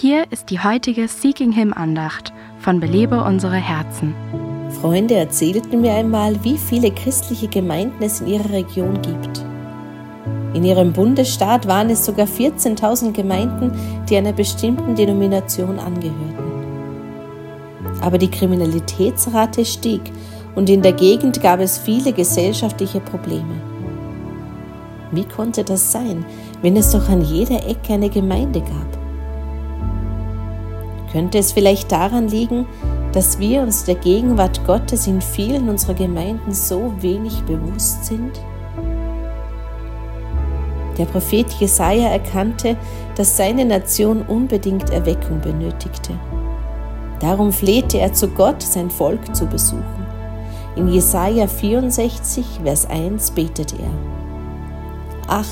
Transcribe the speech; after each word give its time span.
Hier 0.00 0.24
ist 0.30 0.48
die 0.48 0.58
heutige 0.58 1.08
Seeking 1.08 1.52
Him 1.52 1.74
Andacht 1.74 2.32
von 2.58 2.80
Belebe 2.80 3.22
unsere 3.22 3.56
Herzen. 3.56 4.14
Freunde 4.80 5.14
erzählten 5.14 5.82
mir 5.82 5.92
einmal, 5.92 6.42
wie 6.42 6.56
viele 6.56 6.90
christliche 6.90 7.48
Gemeinden 7.48 8.02
es 8.02 8.22
in 8.22 8.28
ihrer 8.28 8.48
Region 8.48 8.94
gibt. 9.02 9.44
In 10.54 10.64
ihrem 10.64 10.94
Bundesstaat 10.94 11.68
waren 11.68 11.90
es 11.90 12.06
sogar 12.06 12.26
14.000 12.26 13.12
Gemeinden, 13.12 13.72
die 14.08 14.16
einer 14.16 14.32
bestimmten 14.32 14.94
Denomination 14.94 15.78
angehörten. 15.78 16.44
Aber 18.00 18.16
die 18.16 18.30
Kriminalitätsrate 18.30 19.66
stieg 19.66 20.00
und 20.54 20.70
in 20.70 20.80
der 20.80 20.94
Gegend 20.94 21.42
gab 21.42 21.60
es 21.60 21.76
viele 21.76 22.14
gesellschaftliche 22.14 23.00
Probleme. 23.00 23.60
Wie 25.12 25.24
konnte 25.24 25.62
das 25.62 25.92
sein, 25.92 26.24
wenn 26.62 26.78
es 26.78 26.90
doch 26.90 27.06
an 27.10 27.20
jeder 27.20 27.68
Ecke 27.68 27.92
eine 27.92 28.08
Gemeinde 28.08 28.60
gab? 28.60 28.99
Könnte 31.12 31.38
es 31.38 31.52
vielleicht 31.52 31.90
daran 31.90 32.28
liegen, 32.28 32.66
dass 33.12 33.38
wir 33.40 33.62
uns 33.62 33.84
der 33.84 33.96
Gegenwart 33.96 34.64
Gottes 34.66 35.06
in 35.06 35.20
vielen 35.20 35.68
unserer 35.68 35.94
Gemeinden 35.94 36.52
so 36.54 36.92
wenig 37.00 37.42
bewusst 37.42 38.04
sind? 38.04 38.40
Der 40.96 41.06
Prophet 41.06 41.50
Jesaja 41.52 42.08
erkannte, 42.08 42.76
dass 43.16 43.36
seine 43.36 43.64
Nation 43.64 44.22
unbedingt 44.22 44.90
Erweckung 44.90 45.40
benötigte. 45.40 46.12
Darum 47.20 47.52
flehte 47.52 47.98
er 47.98 48.12
zu 48.12 48.28
Gott, 48.28 48.62
sein 48.62 48.90
Volk 48.90 49.34
zu 49.34 49.46
besuchen. 49.46 50.06
In 50.76 50.88
Jesaja 50.88 51.48
64, 51.48 52.60
Vers 52.62 52.88
1 52.88 53.32
betet 53.32 53.72
er: 53.72 53.90
Ach, 55.26 55.48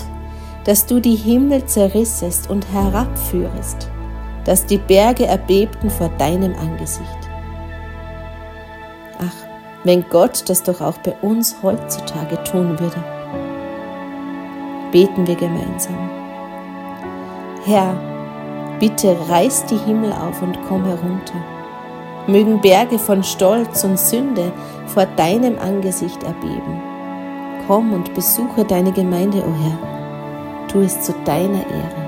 dass 0.65 0.87
du 0.87 1.01
die 1.01 1.17
Himmel 1.17 1.65
zerrissest 1.65 2.49
und 2.49 2.71
herabführest 2.73 3.91
dass 4.49 4.65
die 4.65 4.79
Berge 4.79 5.27
erbebten 5.27 5.91
vor 5.91 6.09
deinem 6.17 6.55
Angesicht. 6.59 7.19
Ach, 9.19 9.47
wenn 9.85 10.09
Gott 10.09 10.49
das 10.49 10.63
doch 10.63 10.81
auch 10.81 10.97
bei 11.05 11.15
uns 11.21 11.57
heutzutage 11.63 12.43
tun 12.45 12.81
würde. 12.81 12.97
Beten 14.91 15.27
wir 15.27 15.35
gemeinsam. 15.35 15.99
Herr, 17.67 17.95
bitte 18.81 19.15
reiß 19.29 19.67
die 19.67 19.77
Himmel 19.77 20.15
auf 20.15 20.41
und 20.41 20.57
komm 20.67 20.87
herunter. 20.87 21.45
Mögen 22.27 22.59
Berge 22.63 22.99
von 22.99 23.23
Stolz 23.23 23.85
und 23.85 23.99
Sünde 23.99 24.51
vor 24.87 25.05
deinem 25.05 25.59
Angesicht 25.59 26.23
erbeben. 26.23 26.81
Komm 27.67 27.93
und 27.93 28.15
besuche 28.15 28.65
deine 28.65 28.93
Gemeinde, 28.93 29.43
o 29.43 29.51
oh 29.51 29.63
Herr. 29.63 30.69
Tu 30.69 30.81
es 30.81 31.03
zu 31.03 31.13
deiner 31.27 31.67
Ehre. 31.67 32.08